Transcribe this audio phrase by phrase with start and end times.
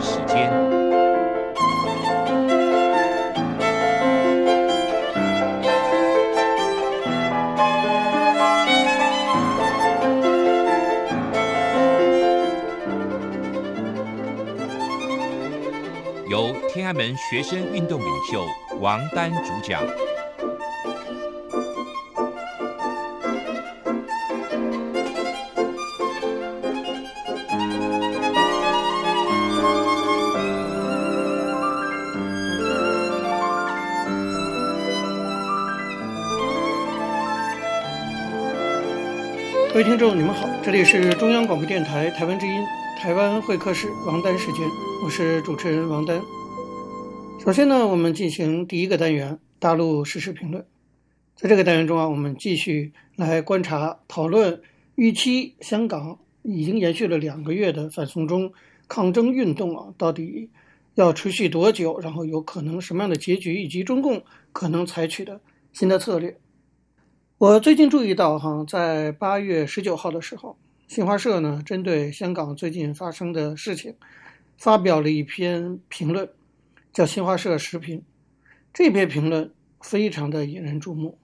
[0.00, 0.50] 时间，
[16.28, 18.44] 由天安门学生运动领袖
[18.80, 19.82] 王丹主讲。
[39.88, 42.62] 听众，你们好，这里是中央广播电台台湾之音，
[42.98, 44.68] 台湾会客室王丹时间，
[45.02, 46.20] 我是主持人王丹。
[47.42, 50.62] 首先呢，我们进行第一个单元大陆时事评论。
[51.36, 54.60] 在这个单元中啊，我们继续来观察讨论
[54.94, 58.52] 预期香港已经延续了两个月的反送中
[58.88, 60.50] 抗争运动啊，到底
[60.96, 61.98] 要持续多久？
[61.98, 65.40] 然后有可能什么样的结局，以及中共可能采取的
[65.72, 66.36] 新的策略。
[67.38, 70.58] 我最近注意到，哈，在八月十九号的时候，
[70.88, 73.94] 新华社呢针对香港最近发生的事情，
[74.56, 76.28] 发表了一篇评论，
[76.92, 77.98] 叫《新华社时评》。
[78.74, 81.16] 这篇评论非常的引人注目，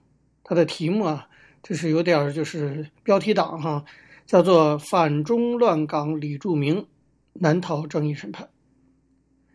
[0.44, 1.26] 它的题目啊，
[1.64, 3.84] 就是有点就是标题党哈，
[4.24, 6.86] 叫做“反中乱港李柱铭
[7.32, 8.48] 难逃正义审判”。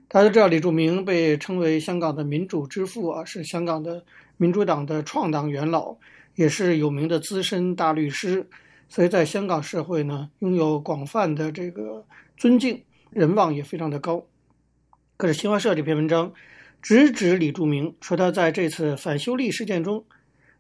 [0.10, 4.04] 大家都知道，李柱铭被称为香港的民主之父啊，是香港的
[4.36, 5.96] 民主党的创党元老。
[6.40, 8.48] 也是有名的资深大律师，
[8.88, 12.06] 所以在香港社会呢，拥有广泛的这个
[12.38, 14.26] 尊敬，人望也非常的高。
[15.18, 16.32] 可是新华社这篇文章
[16.82, 20.06] 直指李柱铭，说他在这次反修例事件中，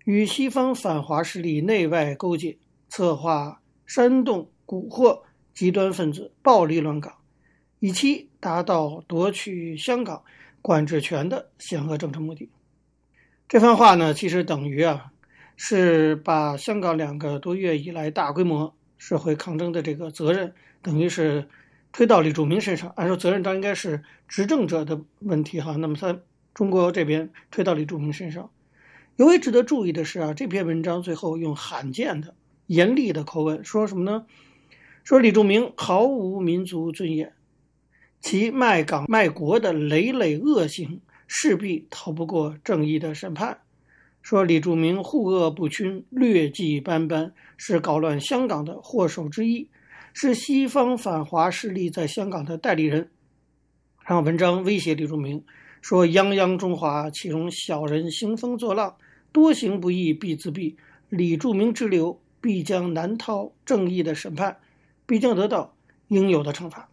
[0.03, 2.57] 与西方反华势力内外勾结，
[2.89, 5.21] 策划煽动蛊惑
[5.53, 7.13] 极端分子暴力乱港，
[7.79, 10.21] 以期达到夺取香港
[10.61, 12.49] 管制权的险恶政治目的。
[13.47, 15.13] 这番话呢，其实等于啊。
[15.61, 21.49] 是把香港两个多月以来大规模社会抗争的这个责任，等于是
[21.91, 22.93] 推到李柱铭身上。
[22.95, 26.17] 按说责任当应该是执政者的问题哈，那么在
[26.53, 28.49] 中国这边推到李柱铭身上。
[29.17, 32.33] 尤为值得注意的是啊，这篇文章最后用罕见的
[32.67, 34.25] 严厉的口吻说什么呢？
[35.03, 37.33] 说李柱铭毫无民族尊严，
[38.21, 43.59] 其卖港卖国的累累恶行势必逃不过正义的审判。
[44.21, 49.67] 说李柱铭护恶不均、劣迹斑斑，是搞乱香港的祸首之一，
[50.13, 53.09] 是西方反华势力在香港的代理人。
[54.05, 55.43] 然后文章威胁李柱铭
[55.81, 58.95] 说：“泱泱中华，岂容小人兴风作浪？
[59.31, 60.75] 多行不义必自毙。
[61.09, 64.57] 李柱铭之流必将难逃正义的审判，
[65.05, 65.73] 必将得到
[66.09, 66.89] 应有的惩罚。”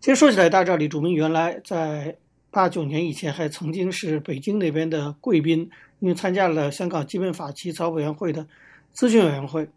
[0.00, 2.16] 其实说起来，大家知道李柱铭原来在
[2.50, 5.68] 八九年以前还曾经是北京那边的贵宾。
[6.00, 8.46] 因为参加了香港基本法起草委员会的
[8.94, 9.68] 咨询委员会，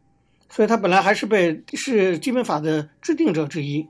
[0.49, 3.87] 所以他本来还是被是基本法的制定者之一。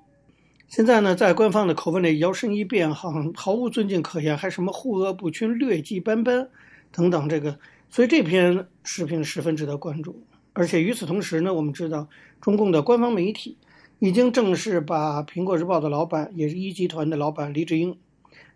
[0.68, 6.50] 现在呢，在官方的口吻里摇身一变，好像毫无尊敬可言，还什么护恶不均、劣迹斑斑
[6.92, 7.30] 等等。
[7.30, 7.60] 这个，
[7.92, 10.20] 所以这篇视频十分值得关注。
[10.54, 12.08] 而且与此同时呢，我们知道
[12.42, 13.56] 中共的官方媒体
[14.00, 17.96] 已经正式把《苹果日报》的老板，也是一集团的老板黎智英，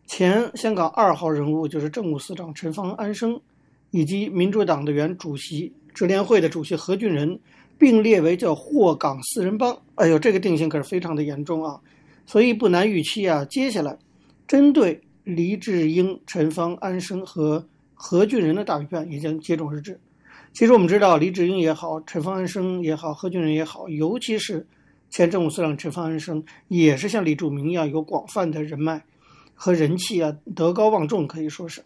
[0.07, 3.39] 前香港二号人物就是政务司长陈方安生。
[3.92, 7.40] 以及民主党的原主席、直联会的主席何俊仁，
[7.78, 9.78] 并列为叫“祸港四人帮”。
[9.96, 11.80] 哎呦，这个定性可是非常的严重啊！
[12.25, 13.98] 所以不难预期啊，接下来
[14.48, 20.00] 针对黎智英、陈方安生和何俊仁的大批判也将接踵而至。
[20.54, 24.66] 其实我们知道，黎智英也好，陈方安生也好，何俊仁也好，尤其是
[25.09, 29.04] 前政务司长陈方安生，也是像李柱铭一样有广泛的人脉
[29.54, 31.81] 和人气啊，德高望重，可以说是。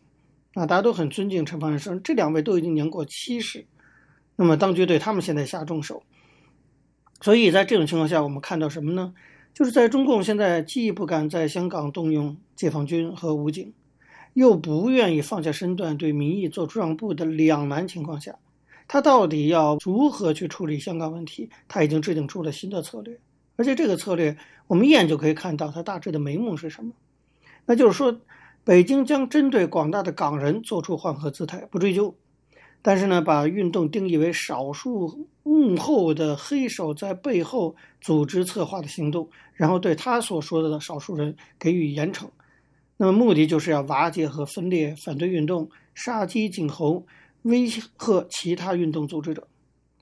[0.53, 3.65] 啊，大家都很尊敬陈方安生，这两位都已经年过七十，
[4.35, 6.03] 那么当局对他们现在下重手，
[7.21, 9.13] 所以在这种情况下，我们看到什么呢？
[9.53, 13.73] 就是在中共现在既不敢在香港动用解放军和武警，
[14.33, 18.35] 又不愿意放下身段对民意做出让步的两难情况下，
[18.89, 21.49] 他到底要如何去处理香港问题？
[21.69, 23.17] 他已经制定出了新的策略，
[23.55, 24.35] 而且这个策略
[24.67, 26.91] 我们一眼就可以看到它大致的眉目是什么，
[27.65, 28.19] 那就是说。
[28.63, 32.15] 北京将针对广大的港人做出缓和姿态，不追究，
[32.83, 42.27] 但是呢，把运动定义为少数幕后的黑手在背后组织策划的行动，然后对他所说的少数人给予严惩。
[42.97, 47.07] 那么目的就是要瓦解和分裂反对运动，杀鸡儆猴，
[47.41, 47.81] 威吓
[48.29, 49.47] 其他运动组织者。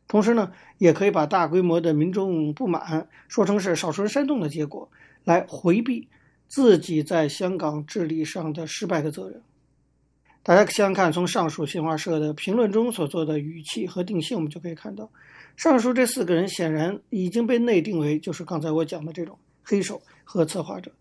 [0.06, 4.92] 同时呢，也可以把大规模的民众不满说成是少数人煽动的结果，
[5.24, 6.10] 来回避。
[6.50, 9.42] 自己在香港治理上的失败的责任。
[10.44, 15.10] 大家想想看，从上述新华社的评论中所做的语气和定性，我们就可以看到，
[15.56, 20.92] 上述这四个人显然已经被内定为就是刚才我讲的这种黑手和策划者，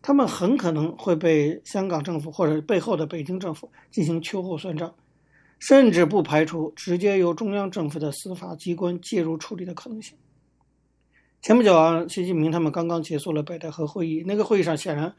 [0.00, 4.94] 他们很可能会被香港政府或者背后的北京政府进行秋后算账。
[5.58, 10.18] 甚至不排除直接由中央政府的司法机关介入处理的可能性。
[11.42, 15.12] 前不久啊，习近平他们刚刚结束了北戴河会议，那个会议上显然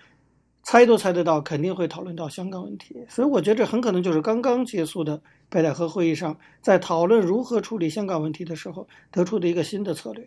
[0.63, 2.95] 猜都猜得到，肯定会讨论到香港问题。
[3.09, 10.25] 所以我觉得这很可能就是刚刚结束的北戴河会议上，在讨论如何处理香港问题的时候得出的一个新的策略。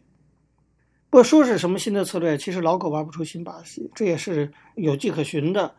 [1.09, 5.75] 不说是什么新的策略，其实老狗玩不出新把戏，这也是有迹可循的。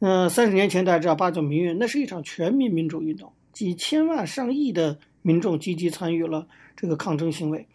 [0.00, 3.32] 嗯、三十年前大家知道八九民运，那是一场全民民主运动。
[3.52, 7.68] 几千万上亿的民众积极参与了这个抗争行为，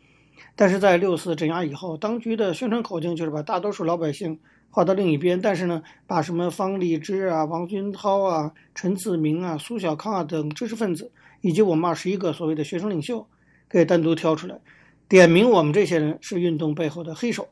[0.55, 4.39] 但是在六四镇压以后，当局的宣传口径就是把大多数老百姓
[4.69, 11.11] 划到另一边，但是呢，把什么方励之啊、王军涛啊、陈自明啊、苏小康啊等知识分子，
[11.41, 13.25] 以及我们二十一个所谓的学生领袖，
[13.69, 14.59] 给单独挑出来，
[15.07, 17.47] 点名我们这些人是运动背后的黑手，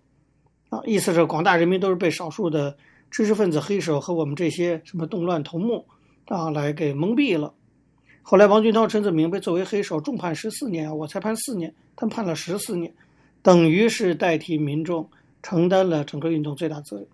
[0.69, 2.77] 啊，意思是广大人民都是被少数的
[3.09, 5.85] 知识分子黑手和我们这些什么动乱头目
[6.27, 7.53] 啊来给蒙蔽了。
[8.27, 12.92] 后来，王军涛、陈子明被作为黑手重判十四年啊，我才判四年，他判了十四年，
[13.44, 15.07] 等于是代替民众
[15.44, 17.06] 承担了整个运动最大责任。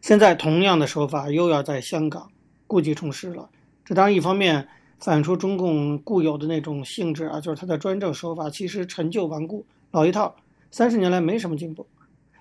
[0.00, 2.30] 现在同样的手法又要在香港
[2.68, 3.50] 故技重施了，
[3.84, 10.32] 这当然一方面反映出中共固有的那种性质啊，就是他的专政手法其实陈旧顽固、老一套，
[10.70, 11.84] 三十年来没什么进步。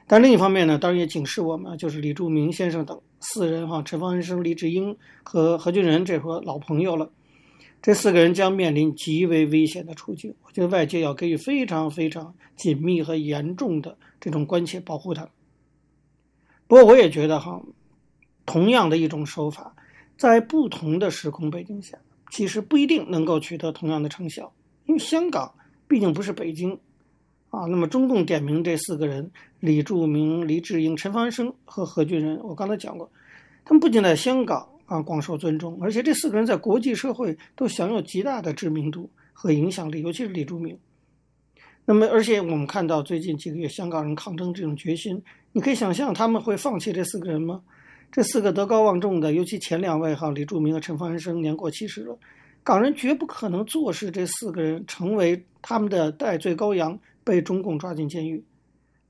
[0.05, 7.09] 但另一方面呢，当然也警示我们，就是李柱铭先生等四人哈，陈方恩生、李志英和何俊仁这伙老朋友了。
[7.81, 15.31] 这四个人将面临极为危险的处境，我觉得外界要给予非常非常紧密和严重的这种关切保护他们。
[16.67, 17.59] 不过，我也觉得哈，
[18.45, 19.75] 同样的一种手法，
[20.15, 21.97] 在不同的时空背景下，
[22.29, 24.53] 其实不一定能够取得同样的成效，
[24.85, 25.51] 因为香港
[25.87, 26.79] 毕竟不是北京
[27.49, 27.65] 啊。
[27.65, 33.11] 那么，中共点名这四个人：李柱铭、黎智英、陈方生和何俊仁，我刚才讲过，
[33.65, 34.67] 他们不仅在香港。
[34.91, 40.77] 啊，广受尊重，而且这四个人在国际社会都享有极大的知名度和影响力，尤其是李柱铭。
[41.85, 45.23] 那么，而且我们看到最近几个月香港人抗争这种决心，
[45.53, 47.61] 你可以想象他们会放弃这四个人吗？
[48.11, 52.19] 这四个德高望重的，尤其前两位哈，李柱铭和陈方安生年过七十了，
[52.61, 58.43] 港人绝不可能坐视这四个人成为他们的代罪羔羊，被中共抓进监狱。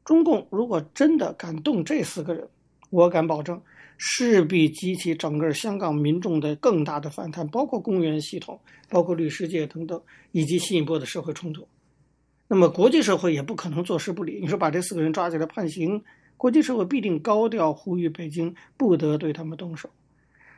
[0.06, 2.48] 中共如果真的敢动这四个人，
[2.92, 3.60] 我敢保证。
[4.04, 8.60] 势必激起整个香港民众的更大的反弹，包括公务员系统、
[8.90, 10.02] 包括律师界等等，
[10.32, 11.68] 以及新一波的社会冲突。
[12.48, 14.40] 那么国际社会也不可能坐视不理。
[14.42, 16.02] 你说把这四个人抓起来判刑，
[16.36, 19.88] 国际社会必定高调呼吁北京不得对他们动手。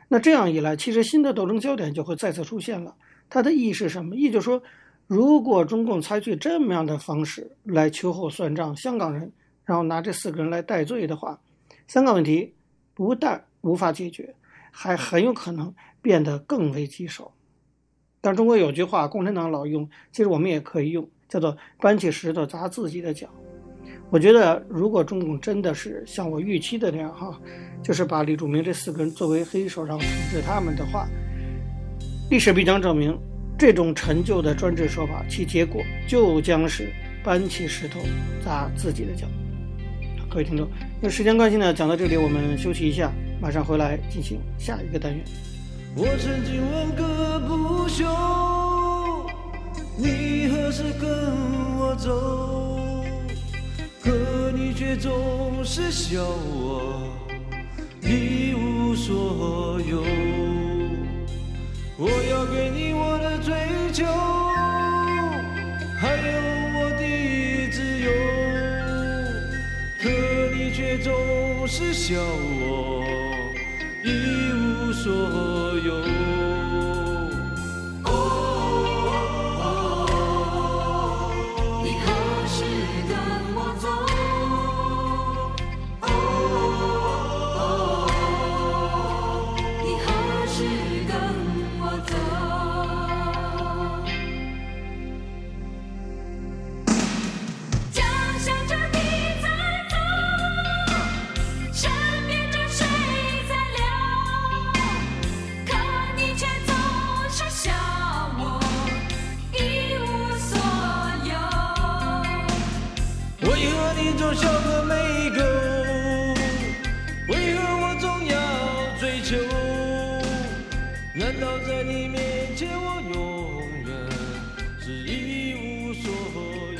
[0.08, 2.96] 那这样一来，其实新的斗争焦点就会再次出现了。
[3.28, 4.16] 它的意义是什么？
[4.16, 4.62] 意义就是说，
[5.06, 9.30] 如果中共采取这么样的方式来秋后算账香港人，
[9.66, 11.38] 然后拿这四个人来戴罪的话，
[11.88, 12.53] 香港问题。
[12.94, 14.34] 不但无法解决，
[14.70, 17.32] 还很有可能变得更为棘手。
[18.20, 23.28] 但中国有句话，共产党老用，其实我们也可以用，叫做“搬起石头砸自己的脚”。
[24.10, 27.38] 我觉得，如果中共真的是像我预期的那样，哈，
[27.82, 31.06] 就是把李柱铭这四个人作为黑手，然后处置他们的话，
[32.30, 33.18] 历史必将证明，
[33.58, 36.92] 这种陈旧的专制说法，其结果就将是
[37.24, 38.00] 搬起石头
[38.44, 39.26] 砸自己的脚。
[40.34, 40.68] 各位听众，
[41.00, 43.08] 那时间关系呢，讲到这里，我们休息一下，
[43.40, 45.24] 马上回来进行下一个单元。
[45.94, 48.04] 我曾经问个不休，
[49.96, 51.08] 你何时跟
[51.78, 53.04] 我走？
[54.02, 57.08] 可你却总是笑我
[58.02, 60.02] 一无所有。
[61.96, 63.54] 我要给你我的追
[63.92, 64.04] 求，
[66.00, 66.73] 还有。
[70.96, 73.02] 你总是笑我
[74.04, 75.12] 一无所
[75.80, 76.53] 有。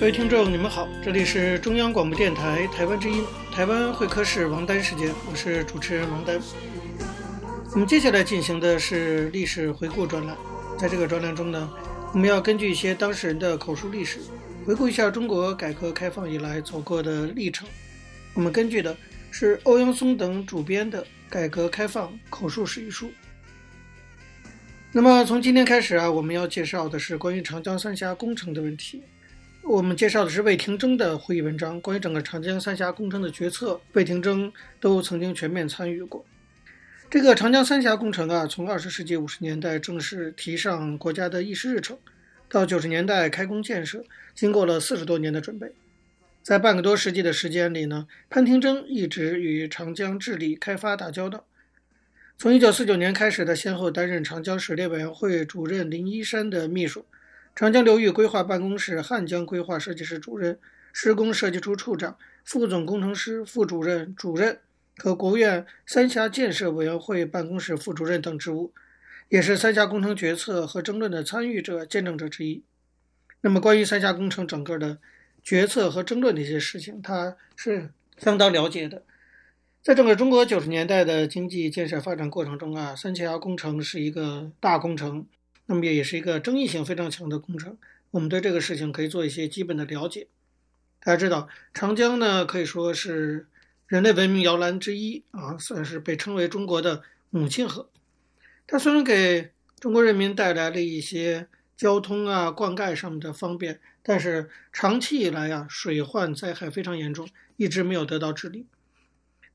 [0.04, 6.38] 各位听众，你们好，这里是中央广播电台台湾之音，台湾会客室王丹时间，我是主持人王丹。
[7.73, 10.37] 我们接下来进行的是历史回顾专栏，
[10.78, 11.73] 在这个专栏中呢，
[12.12, 14.18] 我们要根据一些当事人的口述历史，
[14.66, 17.66] 回顾一下中国改革开放以来走过的历程。
[18.34, 18.94] 我们根据的
[19.30, 23.11] 是欧阳松等主编的《改革开放口述史》一书。
[24.92, 29.02] 那么从今天开始啊，我们要介绍的是关于长江三峡工程的问题。
[29.66, 36.23] 我们介绍的是魏廷征的会议文章，关于整个长江三峡工程的决策，魏廷征都曾经全面参与过。
[37.11, 41.99] 这个长江三峡工程啊，从二十世纪五十年代正式提上国家的议事日程，
[42.50, 44.04] 到九十年代开工建设，
[44.35, 45.73] 经过了四十多年的准备。
[46.42, 51.47] 在半个多世纪的时间里呢，潘廷征一直与长江治理开发打交道。
[52.37, 57.06] 从一九四九年开始，他先后担任长江水利委员会主任林一山的秘书。
[57.54, 60.58] 长江流域规划办公室汉江规划设计室主任、
[60.92, 64.58] 施工设计处处长、副总工程师、副主任、主任
[64.96, 68.73] 和国务院三峡建设委员会办公室副主任等职务，
[69.28, 72.64] 也是三峡工程决策和争论的参与者、见证者之一。
[73.42, 74.99] 那么，关于三峡工程整个的
[75.40, 79.04] 决策和争论的一些事情，他是相当了解的。
[79.80, 85.25] 在整个中国九十年代的经济建设发展过程中啊，三峡工程是一个大工程。
[85.66, 87.76] 那么也是一个争议性非常强的工程，
[88.11, 90.26] 我们对这个事情可以做一些基本的了解。
[91.00, 93.47] 大家知道，长江呢可以说是
[93.87, 97.88] 人类文明摇篮之一啊，算是被称为中国的母亲河。
[98.66, 108.66] 它虽然给中国人民带来了一些交通啊、灌溉上面的方便，但是长期以来啊，水患灾害非常严重，一直没有得到治理。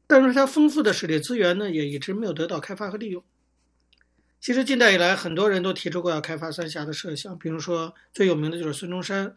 [0.05, 3.23] 但是它丰富的水利资源呢，也一直没有得到开发和利用。
[4.41, 9.35] 其实近代以来，很多人都提出过要开发三峡的设想，比如说最有名的就是孙中山。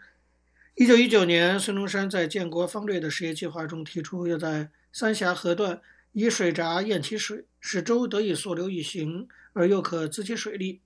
[0.76, 5.82] 一九一九年，孙中山在建国方略的实业计划中提出，要在三峡河段
[6.12, 10.80] 以水闸堰其水，使舟得以溯流以行，而又可资其水利。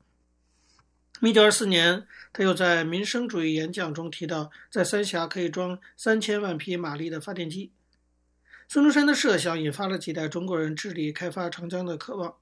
[1.21, 7.71] 一九二四年，他又在民生主义演讲中提到，在三峡可以装三千万匹马力的发电机。
[8.67, 12.37] 孙中山的设想引发了几代中国人治理开发长江的渴望。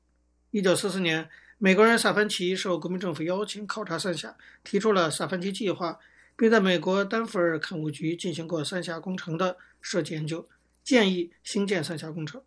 [0.52, 1.28] 一九四四年。
[1.64, 5.98] 美国人萨凡奇受国民政府邀请考察三峡，提出了萨凡奇计划，
[6.36, 10.46] 并在美国丹佛尔勘务局进行过三峡工程的设计研究，
[10.84, 12.42] 建议兴建三峡工程。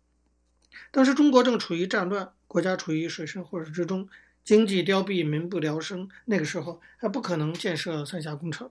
[0.92, 4.08] 当时中国正处于战乱，国家处于水深火热之中，
[4.44, 6.08] 经济凋敝，民不聊生。
[6.26, 8.70] 那个时候还不可能建设三峡工程。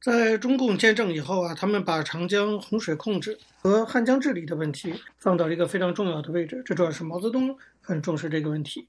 [0.00, 6.62] 在中共建政以后啊，他们把长江洪水控制和汉江治理的问题放到了一个非常重要的位置。
[6.64, 8.88] 这主要是毛泽东很重视这个问题。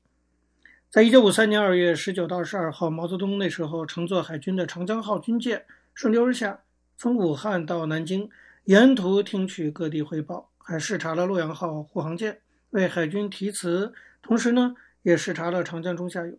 [0.94, 6.60] 在一九五三年二月十九到二十二号，毛泽东那时候乘坐海军的长江号军舰顺流而下，
[6.98, 8.30] 从武汉到南京，
[8.66, 16.38] 沿途听取各地汇报，还视察了洛阳号护航舰，为海军题词，同时呢，也视察了长江中下游。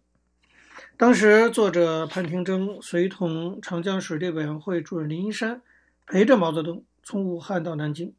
[0.96, 5.62] 当时作者潘廷征随同长江水利委员会主任林一山，
[6.06, 8.14] 陪着毛泽东从武汉到南京。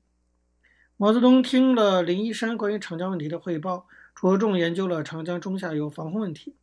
[0.98, 3.88] 毛泽东听了林一山关于长江问题的汇报。
[4.16, 6.56] 着重研究了长江中下游防洪问题。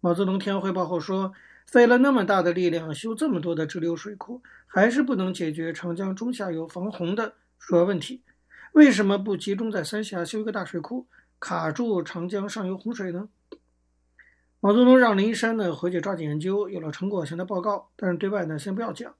[0.00, 1.32] 毛泽东听完汇报后说
[1.66, 8.22] ：“费了那么大的力量修这么多的支流水库，还是不能解决长江中下游防洪的主要问题。
[8.72, 11.06] 为什么不集中在三峡修一个大水库，
[11.40, 13.28] 卡住长江上游洪水呢？”
[14.60, 19.14] 毛泽东让林一山呢回去抓紧研究，有了成果向他报告，但是对外呢先不要讲。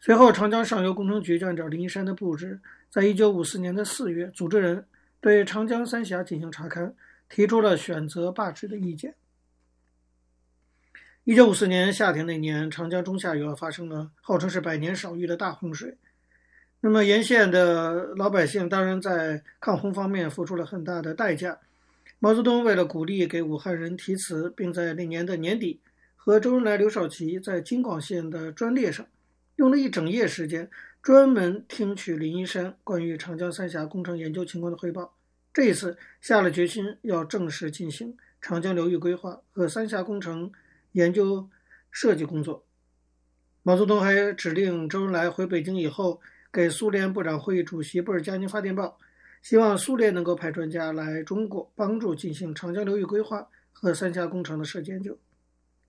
[0.00, 4.84] 随后，长江上游工程局就按照林一山的布置，在一九五四年的四月组织人。
[5.20, 6.92] 对长江三峡进行查勘，
[7.28, 9.14] 提出了选择罢置的意见。
[11.24, 15.96] 一九五四年夏天那年，长江中下游发生了号称是百年少遇的大洪水。
[16.80, 21.58] 那么沿线的老百姓当然在抗洪方面付出了很大的代价。
[22.20, 25.80] 毛泽东为了鼓励给武汉人题词，并在那年的年底
[26.14, 29.04] 和周恩来、刘少奇在京广线的专列上，
[29.56, 30.70] 用了一整夜时间。
[31.06, 35.14] 专门听取林一山关于长江三峡工程研究情况的汇报，
[35.54, 40.50] 这一次下了决心要正式进行长江流域规划和三峡工程
[40.90, 41.48] 研究
[41.92, 42.66] 设计工作。
[43.62, 46.20] 毛泽东还指令周恩来回北京以后，
[46.52, 48.98] 给苏联部长会议主席布尔加宁发电报，
[49.42, 55.16] 希望苏联能够派专家来中国帮助进行长江流域规划和三峡工程的设计研究。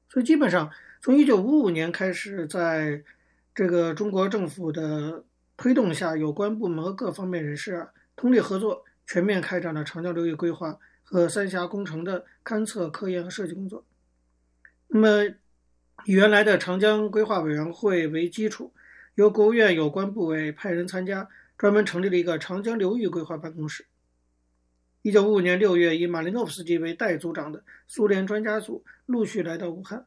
[0.10, 0.72] 所以基本上
[1.02, 3.04] 从一九五五年开始，在
[3.58, 5.26] 这个中国政府的
[5.58, 13.84] 推动下，有关部门和各方面人士啊，通力合作，全面开展了长江流域规划和三峡工程的勘测、科研和设计工作。
[14.90, 15.26] 那么，
[16.06, 18.72] 以原来的长江规划委员会为基础，
[19.16, 23.88] 由国务院有关部委派人参加，专门成立了一个长江流域规划办公室。
[25.02, 30.06] 一九五五年六月，以马林诺夫斯基为代组长的苏联专家组陆续来到武汉。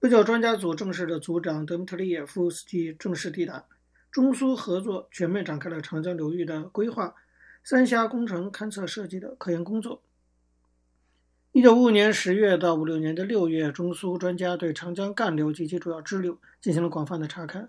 [0.00, 3.66] 不久，专家组正式的组长德米特里耶夫斯基正式抵达，
[4.10, 7.14] 中苏合作全面展开了长江流域的规划、
[7.62, 10.02] 三峡工程勘测设计的科研工作。
[11.52, 17.68] 一九五五年十月到五六年的六月，中苏专家对长江干流及其主要支流进行了广泛的查勘。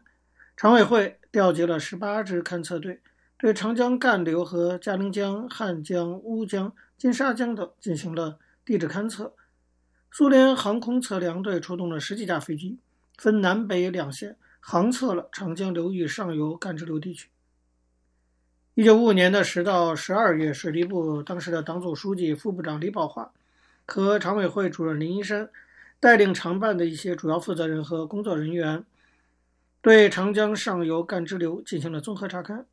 [0.56, 3.02] 常委会调集了十八支勘测队，
[3.38, 9.34] 对长江干流和嘉陵江、汉江、乌江、金沙江等进行了地质勘测。
[10.14, 12.78] 苏联航空测量队出动了十几架飞机，
[13.18, 17.30] 分南北两线航测了长江流域上游干支流地区。
[18.74, 23.32] 一九五五年的十到十二月，水利部当时的党组书记、副部长李宝华
[23.86, 25.50] 和常委会主任林一山
[26.02, 28.84] 带领常办的一些主要负责人和工作人员。
[29.80, 32.66] 对长江上游干支流进行了综合查勘。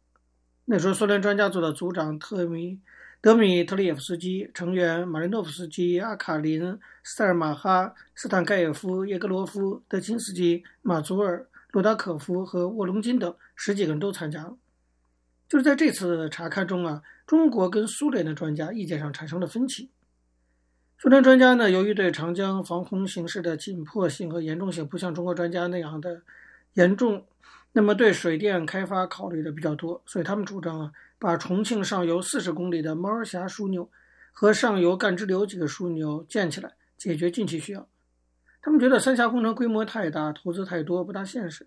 [0.65, 2.81] 那时候，苏联专家组的组长特米
[3.21, 14.57] 德米特里耶夫斯基、成员马林诺夫斯基、阿卡林、斯泰尔马哈、斯坦盖耶夫、叶格罗夫、德钦斯基、马祖尔、罗达可夫和沃龙金等十几个人都参加了。
[15.49, 19.91] 就是在这次查看中啊，中国跟苏联的专家意见上产生了分歧。
[20.99, 26.23] 苏联专家呢，由于对长江防洪形势的紧迫性和严重性不像中国专家那样的。
[26.75, 27.25] 严重，
[27.73, 33.89] 那么对水电开发考虑的比较多，所以他们主张啊，把重庆上游四十公里的猫儿峡枢纽
[34.33, 37.87] 和上游干支流几个枢纽建起来，解决近期需要。
[38.63, 41.67] 他们觉得三峡工程规模太大，投资太多，不大现实。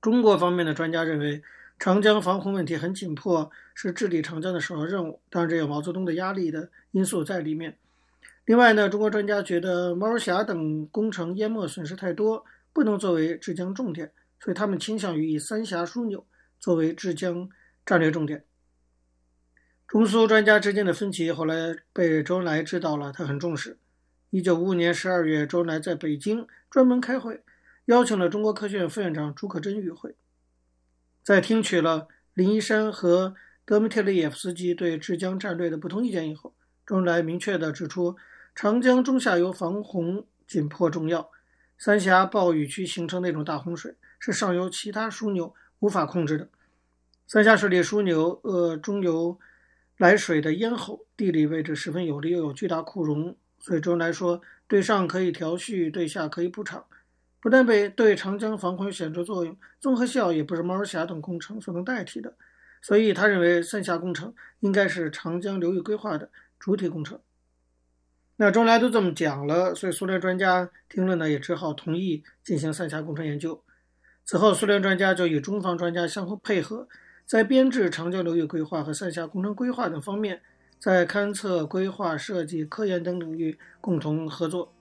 [0.00, 1.42] 中国方面的专家认为，
[1.78, 5.20] 长江防洪问题很紧迫，是治理长江的首要任务。
[5.28, 7.76] 当然，这有毛泽东的压力的因素在里面。
[8.46, 12.44] 另外呢，中国专家觉得猫儿峡等工程淹没损失太多。
[12.70, 16.26] 不能作为治江重点，所以他们倾向于以三峡枢纽
[16.58, 17.48] 作为治江
[17.84, 18.44] 战略重点。
[19.86, 23.78] 中苏专家之间的分歧后来被周恩来知道了，他很重视。
[24.30, 27.42] 一九五五年十二月，周恩来在北京专门开会，
[27.86, 30.14] 邀请了中国科学院副院长朱可桢与会。
[31.22, 36.54] 在听取了林一山和德米特里耶夫斯基对治江战略的不同意见以后，
[36.86, 38.16] 周恩来明确地指出，
[38.54, 41.30] 长江中下游防洪紧迫重要。
[41.78, 46.48] 三峡暴雨区形成那种大洪水，是上游其他枢纽无法控制的。
[47.26, 49.38] 三峡水利枢纽呃中游
[49.96, 56.84] 来水的咽喉，地理位置十分有利，又有巨大库容，所以周恩来说，对上可以调蓄，对下可以补偿，
[57.40, 62.34] 不但被对长江防洪有显著作用，综合效也不是猫儿峡等工程所能代替的。
[62.80, 67.20] 所以他认为三峡工程应该是长江流域规划的主体工程。
[68.36, 73.62] 那周恩来都这么讲了，所以苏联专家听了呢，也只好同意进行三峡工程研究。
[74.30, 76.86] 此后，苏联专家就与中方专家相互配合，
[77.24, 80.42] 在编制长江流域规划和三峡工程规划等方面，
[80.78, 84.74] 在勘测、规划、设计、科研等领域共同合作。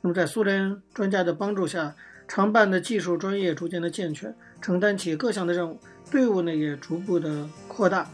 [0.00, 1.94] 那么，在苏联专家的帮助下，
[2.26, 5.78] 常办的技术专业逐渐的健全，承担起各项的任务，
[6.10, 8.10] 队伍呢也逐步的扩大。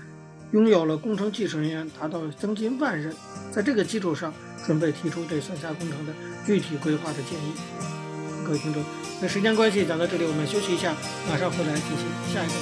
[0.53, 3.17] 拥有了工程技术人员达到将近万人，
[3.51, 4.31] 在这个基础上，
[4.67, 6.13] 准备提出对三峡工程的
[6.45, 8.04] 具体规划的建议。
[8.45, 8.83] 各位听众，
[9.23, 10.95] 那时间关系讲到这里，我们休息一下，
[11.29, 12.53] 马上回来进行下一个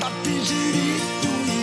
[0.00, 0.12] 单
[1.48, 1.53] 元。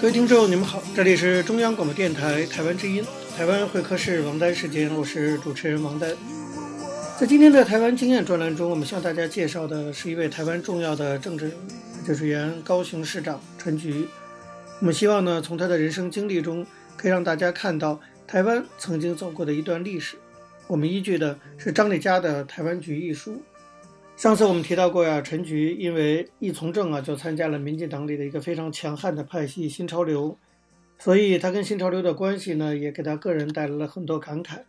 [0.00, 6.10] 各位听众，你们好，这里是中央广播电台台湾之音，台湾会客室王丹时间，我是主持人王丹。
[7.22, 14.08] 在今天的台湾经验专栏中，我们向大家介绍的是一位台湾重要的政治人物，就是原高雄市长陈菊。
[14.80, 20.16] 我们希望呢，从他的人生经历中，可以让大家看到台湾曾经走过的一段历史。
[20.66, 23.40] 我们依据的是张丽佳的《台湾局》一书。
[24.16, 30.36] 上次我们提到过呀，陈菊因为一从政啊，就参加了民进党里的一个非常强悍的派系新潮流，
[30.98, 34.62] 所以他跟新潮流的关系呢，也给他个人带来了很多感慨。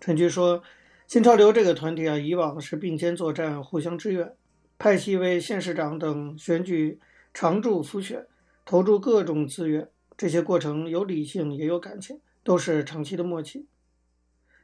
[0.00, 0.62] 陈菊说。
[1.08, 4.30] 新潮流这个团体啊，以往是并肩作战、互相支援，
[4.78, 7.00] 派系为县市长等选举
[7.32, 8.26] 常驻辅选，
[8.66, 9.88] 投注各种资源。
[10.18, 13.66] 这些过程有理性也有感情，都是长期的默契。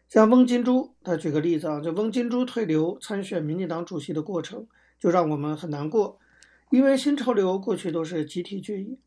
[0.07, 4.67] 像翁金珠，他举个例子啊，就翁金珠退流参选民进党主席的过程，
[4.99, 6.19] 就让我们很难过，
[6.71, 8.99] 因为新潮流过去都是集体决议。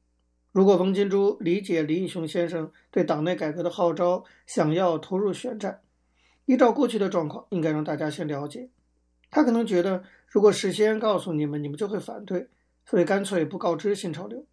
[0.52, 5.82] 如果翁金珠理解林义雄先生对党内改革的号召，想要投入选战。
[6.48, 8.70] 依照过去的状况，应该让大家先了解。
[9.30, 12.48] 他可能觉得，如果事先告诉你们，你们就会反对，
[12.86, 14.46] 所以干脆不告知新潮流。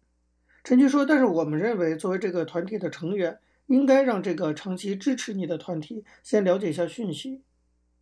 [0.61, 7.43] 陈菊说：“但是我们认为，作为这个团体的成员，应该让这个长期支持你的团体先了解一下讯息。”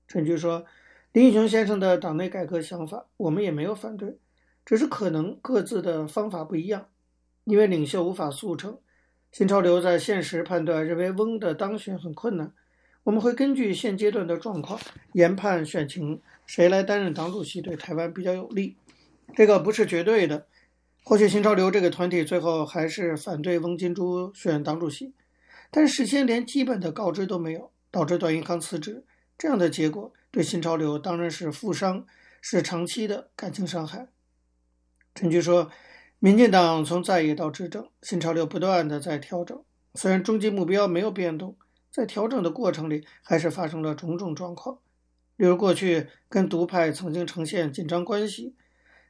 [0.07, 0.65] 陈菊说
[1.13, 4.17] ：“林义雄先生的党内改革想法，我们也没有反对，
[4.65, 6.87] 只是可能各自的方法不一样，
[7.43, 8.79] 因为领袖无法速成。
[9.31, 12.51] 新潮流在现实判断认为翁的当选很困难。”
[13.03, 14.79] 我们会根据现阶段的状况
[15.11, 18.77] 研判选情，谁来担任党主席对台湾比较有利。
[19.35, 20.47] 这个不是绝对的。
[21.03, 25.13] 或许新潮流这个团体最后还是反对翁金珠选党主席，
[25.69, 29.03] 但事先连基本的告知都没有，导致段宜康辞职，
[29.37, 32.05] 这样的结果对新潮流当然是负伤，
[32.41, 34.07] 是长期的感情伤害。
[35.13, 35.69] 陈菊说，
[36.19, 39.61] 民进党从在野到执政，新潮流不断的在调整，
[39.95, 41.57] 虽然终极目标没有变动。
[41.93, 44.79] 在调整的过程里，还是发生了种种状况，
[45.35, 48.55] 例如过去跟独派曾经呈现紧张关系，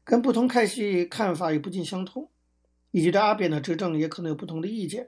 [0.03, 2.29] 跟不同派系看法也不尽相同，
[2.91, 5.07] 以及对阿扁的执政也可能有不同的意见。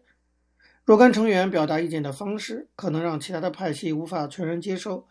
[0.86, 5.06] 若干成员表达意见的方式，可能让其他的派系无法全然接受。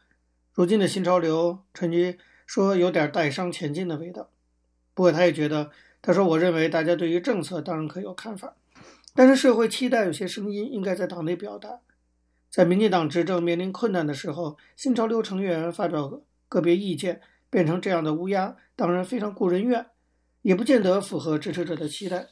[0.54, 4.30] 如今的新潮流，陈菊说有点带伤前进的味道。
[4.94, 8.56] 不过他也觉得，他说：“我认为大家对于政策当然可以有看法，
[9.14, 11.80] 但是社会期待有些声音应该在党内表达。”
[12.54, 19.84] 在民进党执政面临困难的时候，新潮流成员发表个别意见，变成这样的乌鸦，当然非常顾人怨，
[20.42, 22.28] 也不见得符合支持者的期待。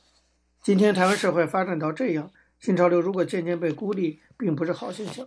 [0.63, 2.31] 今天台湾社会发展到这样，
[2.61, 5.27] 新潮流如果渐渐被孤立，并不是好现象。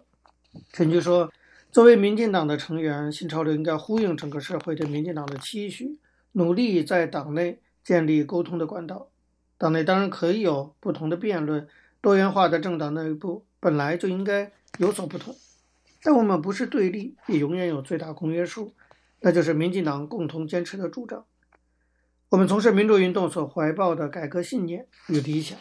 [0.72, 1.30] 陈菊说，
[1.74, 6.00] 作为民进党的成员，新潮流应该呼应整个社会对民进党的期许，
[6.32, 9.10] 努力在党内建立沟通的管道。
[9.58, 11.68] 党内当然可以有不同的辩论，
[12.00, 14.54] 多元化的政党内部本来就应该。
[14.78, 15.36] 有所不同，
[16.04, 18.74] 但我们不是对立，也永远有最大公约数，
[19.22, 21.26] 那就是民进党共同坚持的主张。
[22.30, 25.58] 我们从事民主运动所怀抱的改革信念与理想。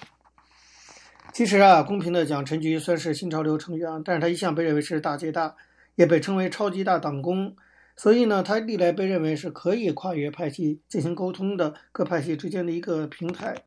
[1.32, 5.54] 其实啊，公平的讲，陈菊算是新潮流成员，但是他一向被认为是大姐大，
[5.94, 7.56] 也被称为超级大党工，
[7.96, 13.64] 所以呢，他历来被认为是可以跨越派系进行沟通的各派系之间的一个平台。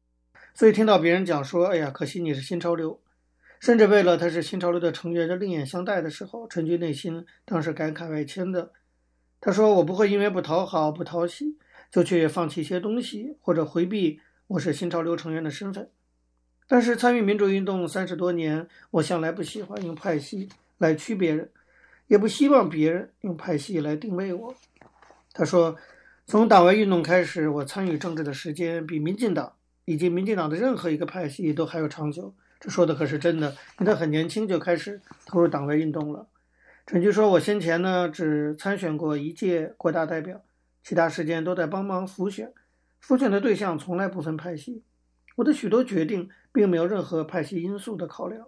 [0.54, 3.00] 所以听到别人讲说，哎呀，可惜你是新潮流。
[3.60, 8.72] 甚至为了他是新潮流的成员，就另眼相待的时候，陈菊内心当时感慨万千的。
[9.40, 11.58] 他说：“我不会因为不讨好、不讨喜，
[11.92, 15.90] 就去放弃一些东西，或者回避我是新潮流成员的身份。
[16.68, 21.52] 但是参与民主运动三十多年，我向来不喜欢用派系来区别人，
[22.08, 24.56] 也不希望别人用派系来定位我。”
[25.34, 25.76] 他说
[26.26, 29.54] ：“从党外运动开始，我参与政治的时间比民进党
[29.86, 36.28] 以及民进党的任何一个派系都还要长久。”这说的可是真的，因为他很年轻就开始投入党外运动了。
[36.86, 40.42] 陈菊说：“我先前呢只参选过一届国大代表，
[40.82, 42.54] 其他时间都在帮忙辅选，
[43.00, 44.84] 辅选的对象从来不分派系，
[45.36, 48.48] 我的许多决定并没有任何派系因素的考量。”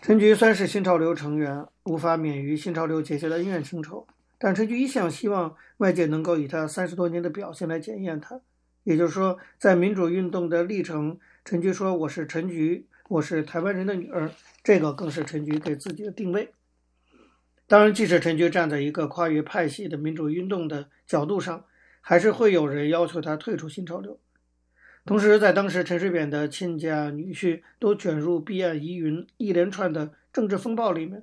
[0.00, 4.06] 陈菊虽是新潮流成员，无法免于新潮流结下的恩怨情仇，
[4.38, 8.40] 但陈菊一向希望外界能够以他三十多年的表现来检验他。
[8.84, 14.30] 也就是说，在民主运动的历程，陈菊说：“我是陈菊。”我是台湾人的女儿，
[14.64, 16.50] 这个更是陈菊给自己的定位。
[17.66, 21.66] 当然，即使陈菊站在一个跨越派系的民主运动的角度上，
[22.00, 24.18] 还是会有人要求他退出新潮流。
[25.04, 31.22] 同时，在当时陈水扁的亲家女婿都卷入弊案疑云一连串的政治风暴里面，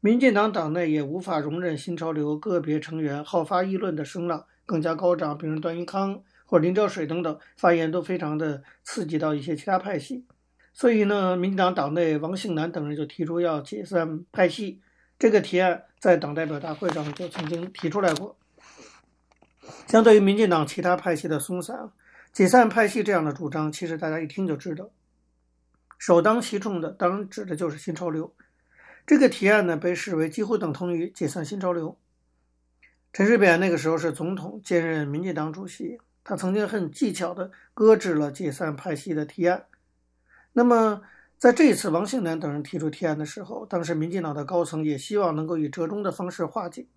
[0.00, 10.24] 民进党党内也无法容忍新潮流个别成员好发议论的声浪更加高涨，比如段宜康或林哲水等等发言都非常的刺激到一些其他派系。
[10.78, 14.80] 所以呢，民进党党内王庆南等人就提出要解散派系，
[15.18, 18.38] 这个提案在党代表大会上就曾经提出来过。
[19.88, 21.90] 相对于民进党其他派系的松散，
[22.32, 24.88] 解散派系这样的主张，其实大家一听就知道，
[25.98, 28.32] 首当其冲的当然指的就是新潮流。
[29.04, 31.98] 这个提案呢，被视为几乎等同于解散新潮流。
[33.12, 39.64] 陈水扁那个时候是总统，兼任民进党主席，他曾经很技巧地搁置了解散派系的提案。
[40.58, 41.02] 那么，
[41.38, 46.88] 在这一次王庆南等人提出提案的时候，当时民进党的高层也希望能够以折中的方式化解。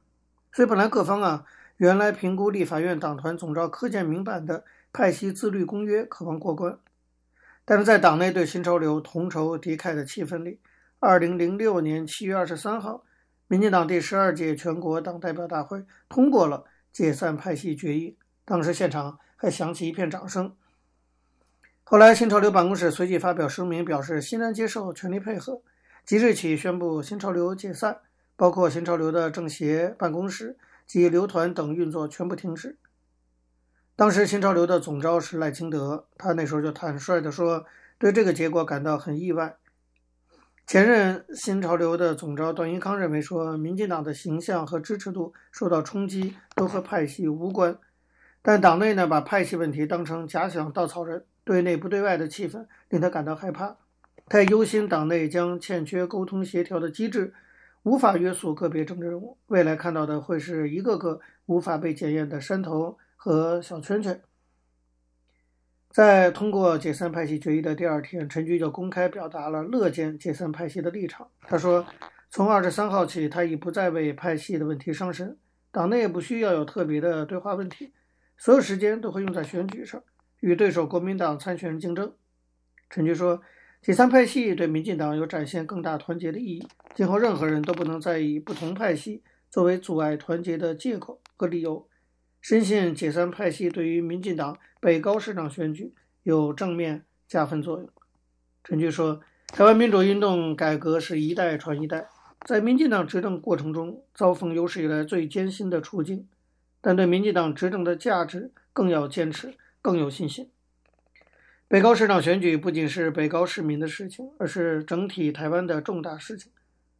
[0.52, 1.46] 所以本来各方啊，
[1.78, 6.80] 原来评估立法院党团总召柯建铭版的派系自律公约渴望过关，
[7.64, 10.60] 但是在党内对新潮流同仇敌忾的气氛里。
[10.98, 13.04] 二零零六年七月二十三号，
[13.48, 20.56] 民进党第十二届全国党代表大会通过了解散派系决议，当时现场还响起一片掌声。
[21.84, 25.62] 后来，新潮流办公室随即发表声明，表示欣然接受，全力配合，
[26.06, 28.00] 即日起宣布新潮流解散，
[28.38, 32.78] 包括新潮流的政协办公室及流团等运作全部停止。
[33.98, 37.66] 当时，新潮流的总召是赖清德，他那时候就坦率地说，
[37.98, 39.58] 对这个结果感到很意外。
[40.66, 47.78] 前任新潮流的总召段宜康认为说，民进党的形象和支持度受到冲击，都和派系无关。
[48.42, 53.76] 但党内呢，把派系问题当成假想稻草人，对内不对外的气氛令他感到害怕。
[54.28, 57.34] 他也忧心党内将欠缺沟通协调的机制，
[57.84, 64.22] 无法约束个别政治人物，未来看到的会是一个个无法被检验的山头和小圈圈。
[65.90, 71.28] 在通过解散派系决议的第二天，陈菊就公开表达了乐见解散派系的立场。
[71.42, 71.86] 他说
[72.32, 75.38] ：“从二十三号起，他已不再为派系的问题伤神，
[75.70, 77.92] 党内也不需要有特别的对话问题，
[78.38, 80.02] 所有时间都会用在选举上，
[80.42, 82.14] 与对手国民党参选人竞争。”
[82.92, 83.42] 陈菊说
[83.82, 91.88] ：“解散派系对民进党有展现更大团结的意义，今后任何人都不能再以不同派系作为阻碍团结的借口和理由。”
[92.42, 97.88] 深信解散派系对于民进党北高市长选举有正面加分作用。
[98.64, 102.08] 陈菊说：“台湾民主运动改革是一代传一代，
[102.48, 106.28] 在民进党执政过程中遭逢有史以来最艰辛的处境，
[106.82, 110.50] 但对民进党执政的价值更要坚持，更有信心。
[111.68, 116.52] 北高市长选举不仅是北高市民的事情，而是整体台湾的重大事情。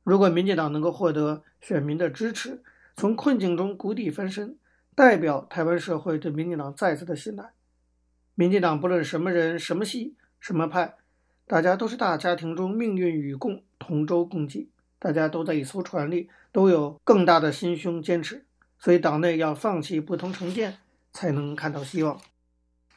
[0.04, 2.64] 如果民进党能够获得选民的支持，
[2.96, 4.58] 从困境中谷底翻身。”
[4.94, 7.54] 代表台湾社会对民进党再次的信赖。
[8.36, 10.96] 民进党不论什么人、什么系、什么派，
[11.48, 18.46] 大家都是大家庭中命运与共、同舟共济，大家都在一艘船里，都有更大的心胸坚持。
[18.78, 20.78] 所以党内要放弃不同成见，
[21.14, 22.20] 才能看到希望。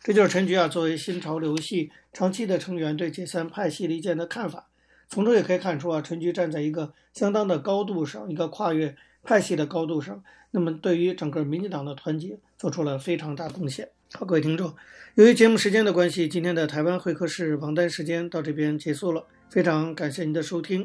[0.05, 4.67] 这就是陈菊啊，作为新潮流系长期的成员，对解散派系离间的看法。
[5.09, 10.23] 从中也可以看出啊，陈菊站在一个相当的高度上，一个跨越派系的高度上。
[10.51, 13.89] 那么，对于整个民进党的团结做出了非常大贡献。
[14.13, 14.75] 好，各位听众，
[15.15, 19.27] 由于节目时间的关系，今天的台湾会客室王丹时间到这边结束了。
[19.49, 20.83] 非常感谢您的收听。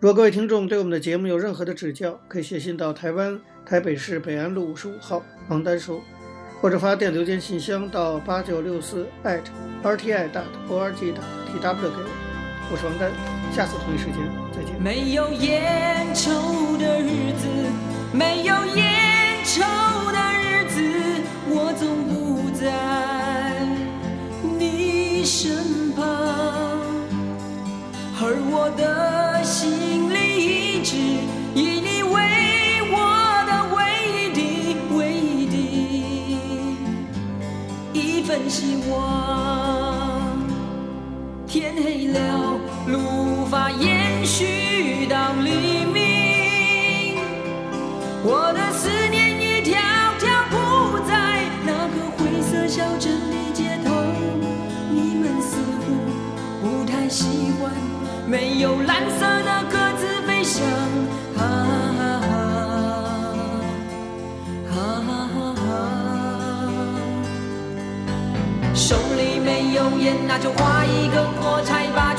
[0.00, 6.00] 如果各位听众对我们的节目有任何的指教，可以写信到台湾台北市北安路五十五号王丹收，
[6.60, 9.06] 或者发电邮件信箱到八九六四
[9.82, 10.32] @rti.org.tw
[11.10, 12.08] 给我。
[12.70, 13.10] 我是王丹，
[13.54, 14.16] 下次同一时间
[14.52, 14.78] 再见。
[14.80, 17.48] 没有烟抽的日子。
[18.12, 19.62] 没有烟抽
[20.12, 20.80] 的日子，
[21.50, 22.64] 我总不在
[24.58, 26.02] 你身旁，
[28.20, 30.16] 而我的心里
[30.76, 30.96] 一直
[38.18, 40.42] 一份希望。
[41.46, 47.14] 天黑了，路无法延续到黎明。
[48.24, 49.78] 我的思念一条
[50.18, 53.94] 条铺在那个灰色小镇的街头，
[54.90, 55.86] 你们似乎
[56.60, 57.72] 不太习惯
[58.26, 60.66] 没有蓝色的鸽子飞翔，
[70.28, 72.14] 那就划一根火柴吧，